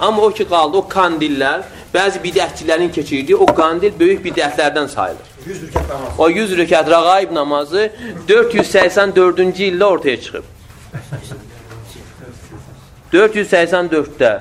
[0.00, 1.62] Amma o ki qaldı, o kandillər,
[1.94, 5.32] bəzi bidətçilərin keçirdiyi o kandil böyük bidətlərdən sayılır.
[5.46, 6.18] 100 rükət namaz.
[6.18, 7.90] O 100 rükət rəqaib namazı
[8.28, 10.52] 484-cü ildə ortaya çıxıb.
[13.12, 14.32] 484-də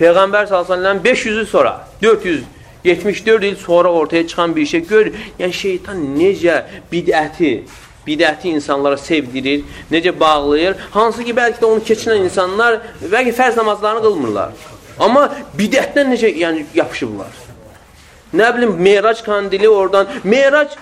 [0.00, 5.12] Peyğəmbər sallallahu 500 il sonra 474 il sonra ortaya çıxan bir şey gör.
[5.38, 6.62] Yəni şeytan necə
[6.92, 7.52] bidəti
[8.10, 9.62] bidəti insanlara sevdirir,
[9.92, 10.76] necə bağlayır.
[10.90, 14.52] Hansı ki, bəlkə də onu keçinən insanlar bəlkə fərz namazlarını qılmırlar.
[14.98, 17.38] Amma bidətdən necə yəni, yapışıblar.
[18.34, 20.76] Nə bilim, Meyrac kandili oradan, Meyrac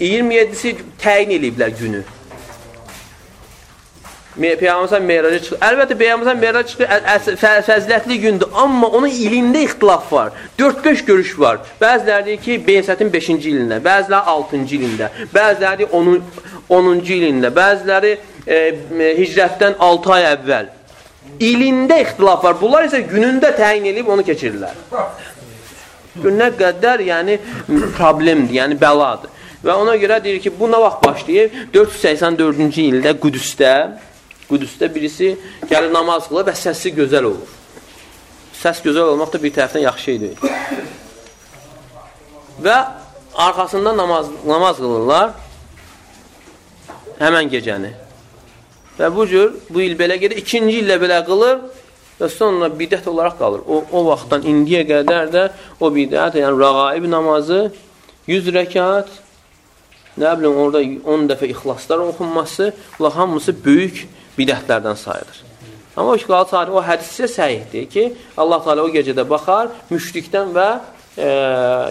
[0.00, 2.04] 27-si təyin eləyiblər günü.
[4.38, 5.58] Peyğəmbər Meyraca çıxır.
[5.66, 10.32] Əlbəttə Peyğəmbər Meyraca çıxır, fəzilətli gündür, amma onun ilində ixtilaf var.
[10.58, 11.58] 4-5 görüş var.
[11.80, 16.22] Bəziləri deyir ki, Beysətin 5-ci ilində, bəziləri 6-cı ilində, bəziləri 10
[16.68, 18.12] 10-cu ilində, bəziləri
[18.44, 18.58] e,
[19.18, 20.68] hicrətdən 6 ay əvvəl.
[21.44, 22.56] İlində ixtilaf var.
[22.60, 24.76] Bunlar isə günündə təyin edib onu keçirirlər.
[26.18, 27.38] Nə qədər, yəni
[27.96, 29.34] problemdir, yəni bəladır.
[29.64, 31.64] Və ona görə deyir ki, bu nə vaxt başlayır?
[31.74, 33.72] 484-cü ildə Qüdüsdə
[34.48, 35.34] Qüdüsdə birisi
[35.68, 37.56] gəlir namaz qılır və səsi gözəl olur.
[38.58, 40.38] Səs gözəl olmaq da bir tərəfdən yaxşı şey deyil.
[42.64, 42.78] Və
[43.34, 45.34] arxasında namaz, namaz qılırlar
[47.20, 47.92] həmən gecəni.
[48.98, 51.60] Və bu cür, bu il belə gedir, ikinci illə belə qılır
[52.18, 53.62] və sonra bidət olaraq qalır.
[53.66, 55.44] O, o vaxtdan indiyə qədər də
[55.78, 57.60] o bidət, yəni rəqaib namazı
[58.28, 59.12] 100 rəkat,
[60.18, 64.06] nə bilim, orada 10 dəfə ixlaslar oxunması, bunlar hamısı böyük
[64.38, 65.44] bidətlərdən sayılır.
[65.98, 68.04] Amma o tarix, o hədiscə səhihdir ki,
[68.36, 70.68] Allah Teala o gecədə baxar, müşrikdən və
[71.18, 71.28] e,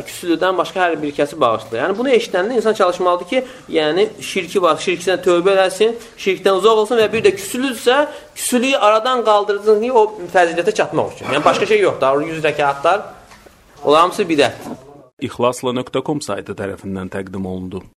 [0.08, 1.84] küsülüdən başqa hər bir kəsi bağışlayır.
[1.84, 3.44] Yəni bunu eşidəndə insan çalışmalıdır ki,
[3.76, 8.00] yəni şirki var, şirkdən tövbə eləsin, şirkdən uzaq olsun və bir də küsülüdsə,
[8.36, 11.32] küsülüyü aradan qaldırsın ki, o fəzilətə çatmaq üçün.
[11.34, 12.26] Yəni başqa şey yoxdur.
[12.32, 13.06] 100 rəkatlar,
[13.84, 14.84] onlar hamısı bidətdir.
[15.28, 17.88] İxlasla.com saytı tərəfindən təqdim olundu.